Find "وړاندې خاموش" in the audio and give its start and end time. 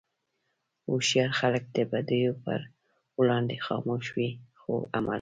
3.19-4.05